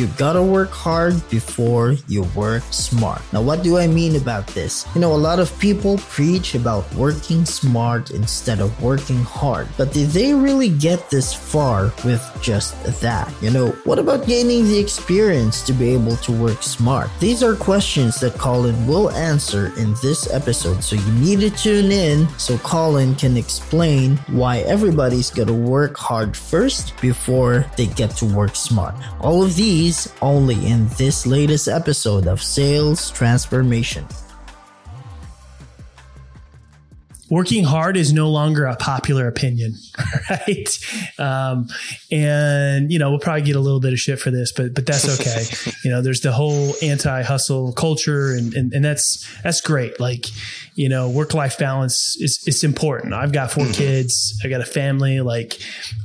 [0.00, 3.20] You gotta work hard before you work smart.
[3.34, 4.86] Now, what do I mean about this?
[4.94, 9.92] You know, a lot of people preach about working smart instead of working hard, but
[9.92, 13.30] did they really get this far with just that?
[13.42, 17.10] You know, what about gaining the experience to be able to work smart?
[17.20, 21.92] These are questions that Colin will answer in this episode, so you need to tune
[21.92, 28.24] in so Colin can explain why everybody's gotta work hard first before they get to
[28.24, 28.94] work smart.
[29.20, 29.89] All of these
[30.22, 34.06] only in this latest episode of Sales Transformation.
[37.30, 39.76] Working hard is no longer a popular opinion,
[40.30, 40.78] right?
[41.18, 41.68] Um,
[42.10, 44.84] and you know, we'll probably get a little bit of shit for this, but but
[44.84, 45.72] that's okay.
[45.84, 50.00] you know, there's the whole anti-hustle culture, and and, and that's that's great.
[50.00, 50.26] Like,
[50.74, 53.14] you know, work-life balance is it's important.
[53.14, 53.72] I've got 4 mm-hmm.
[53.72, 55.20] kids, I got a family.
[55.20, 55.58] Like,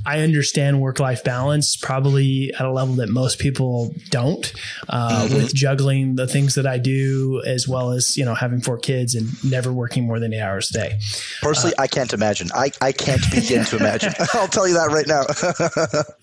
[0.06, 4.53] I understand work-life balance probably at a level that most people don't.
[4.88, 5.36] Uh, mm-hmm.
[5.36, 9.16] With juggling the things that I do, as well as you know having four kids
[9.16, 11.00] and never working more than eight hours a day.
[11.42, 12.50] Personally, uh, I can't imagine.
[12.56, 14.14] I, I can't begin to imagine.
[14.34, 15.24] I'll tell you that right now.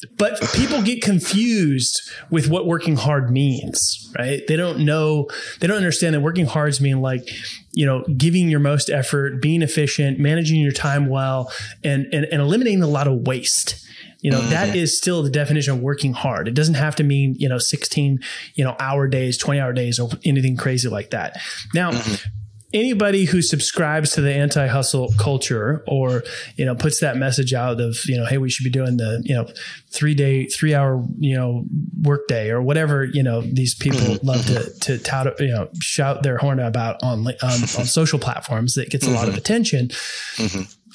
[0.19, 4.42] but people get confused with what working hard means, right?
[4.47, 5.28] They don't know,
[5.60, 7.28] they don't understand that working hard mean like,
[7.72, 11.52] you know, giving your most effort, being efficient, managing your time well,
[11.82, 13.78] and, and, and eliminating a lot of waste.
[14.20, 14.50] You know, mm-hmm.
[14.50, 16.47] that is still the definition of working hard.
[16.47, 18.20] It doesn't have to mean, you know, 16,
[18.54, 21.41] you know, hour days, 20 hour days or anything crazy like that.
[21.75, 22.38] Now, mm-hmm
[22.74, 26.22] anybody who subscribes to the anti-hustle culture or
[26.56, 29.20] you know puts that message out of you know hey we should be doing the
[29.24, 29.46] you know
[29.90, 31.64] three day three hour you know
[32.02, 34.26] work day or whatever you know these people mm-hmm.
[34.26, 34.78] love to mm-hmm.
[34.78, 39.06] to tout you know shout their horn about on on, on social platforms that gets
[39.06, 39.38] a lot of mm-hmm.
[39.38, 39.90] attention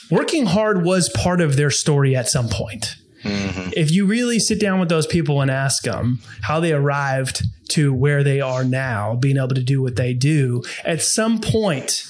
[0.09, 3.71] working hard was part of their story at some point Mm-hmm.
[3.75, 7.93] If you really sit down with those people and ask them how they arrived to
[7.93, 12.05] where they are now, being able to do what they do, at some point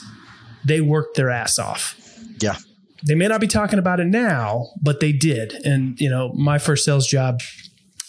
[0.66, 1.96] they worked their ass off.
[2.40, 2.57] Yeah.
[3.06, 5.53] They may not be talking about it now, but they did.
[5.66, 7.41] And, you know, my first sales job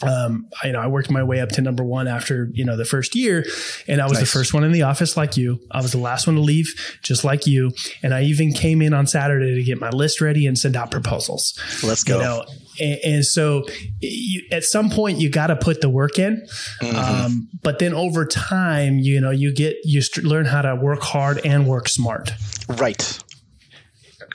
[0.02, 2.76] um, I, you know, I worked my way up to number one after, you know,
[2.76, 3.44] the first year
[3.86, 4.20] and I was nice.
[4.20, 5.60] the first one in the office like you.
[5.70, 6.72] I was the last one to leave
[7.02, 7.72] just like you.
[8.02, 10.90] And I even came in on Saturday to get my list ready and send out
[10.90, 11.58] proposals.
[11.82, 12.16] Let's go.
[12.16, 12.44] You know,
[12.80, 13.64] and, and so
[14.00, 16.46] you, at some point you got to put the work in.
[16.80, 16.96] Mm-hmm.
[16.96, 21.02] Um, but then over time, you know, you get, you st- learn how to work
[21.02, 22.30] hard and work smart.
[22.68, 23.18] Right.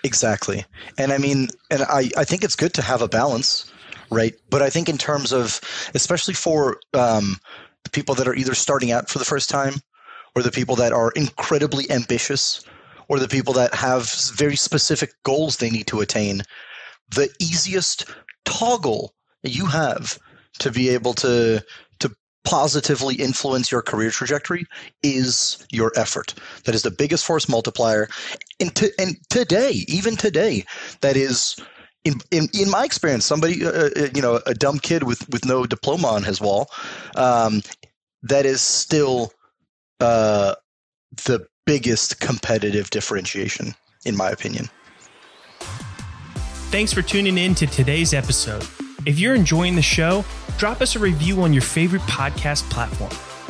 [0.03, 0.65] Exactly.
[0.97, 3.71] And I mean, and I, I think it's good to have a balance
[4.09, 4.33] right?
[4.49, 5.59] But I think in terms of,
[5.93, 7.37] especially for um,
[7.83, 9.75] the people that are either starting out for the first time,
[10.35, 12.63] or the people that are incredibly ambitious,
[13.07, 16.41] or the people that have very specific goals they need to attain,
[17.09, 18.05] the easiest
[18.45, 20.17] toggle you have
[20.59, 21.63] to be able to
[21.99, 24.65] to positively influence your career trajectory
[25.01, 26.33] is your effort.
[26.65, 28.07] That is the biggest force multiplier.
[28.59, 30.65] And, to, and today, even today,
[31.01, 31.55] that is
[32.05, 35.45] in, in, in my experience, somebody, uh, uh, you know, a dumb kid with, with
[35.45, 36.69] no diploma on his wall,
[37.15, 37.61] um,
[38.23, 39.31] that is still
[39.99, 40.55] uh,
[41.25, 43.73] the biggest competitive differentiation,
[44.05, 44.69] in my opinion.
[46.71, 48.67] Thanks for tuning in to today's episode.
[49.05, 50.25] If you're enjoying the show,
[50.57, 53.11] drop us a review on your favorite podcast platform.